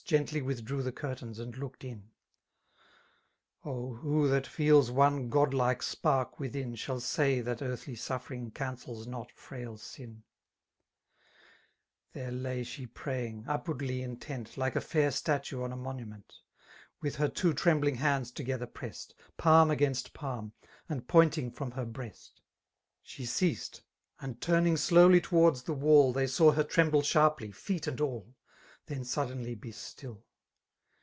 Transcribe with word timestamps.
Gently 0.03 0.41
withdrew 0.41 0.83
^kut 0.83 0.91
eurtains, 1.19 1.39
and 1.39 1.57
looked 1.57 1.85
In:— 1.85 2.09
O, 3.63 3.93
who 3.93 4.27
that 4.27 4.45
feds 4.45 4.91
one 4.91 5.29
goifflke 5.29 5.77
sparic 5.81 6.35
w^Hb, 6.35 6.77
Shall 6.77 6.99
say 6.99 7.39
that 7.39 7.61
earthly 7.61 7.95
sufiPering 7.95 8.53
cancels 8.53 9.07
not 9.07 9.31
frail 9.31 9.77
sin! 9.77 10.23
J 12.13 12.25
lis 12.29 12.37
It 12.37 12.41
There 12.43 12.51
Ifty 12.51 12.63
she 12.65 12.87
pngpki§> 12.87 13.45
vpfwerdljr 13.45 14.17
int^t/ 14.19 14.57
Like 14.57 14.75
a 14.75 14.81
fair 14.81 15.11
stkfeue 15.11 15.63
on 15.63 15.71
a 15.71 15.77
moBumenl,: 15.77 16.25
Witib 17.01 17.15
her 17.15 17.29
two 17.29 17.53
trembling 17.53 17.95
hands 17.95 18.31
together 18.31 18.67
{v^st^ 18.67 18.83
s 18.89 19.07
Palm 19.37 19.71
against 19.71 20.13
palm, 20.13 20.51
and 20.89 21.07
pointing 21.07 21.49
from 21.51 21.71
her 21.71 21.85
bieafil. 21.85 22.31
She 23.01 23.25
ceased, 23.25 23.81
and 24.19 24.41
turning 24.41 24.75
slowly 24.75 25.21
towards 25.21 25.63
the 25.63 25.75
woDr, 25.75 26.15
Thef 26.15 26.29
saw 26.31 26.51
her 26.51 26.65
tremUe 26.65 26.95
sharply^ 27.01 27.55
feet 27.55 27.87
and 27.87 28.01
all,*— 28.01 28.35
Then 28.87 29.05
suddenly 29.05 29.53
be 29.55 29.71
still. 29.71 30.25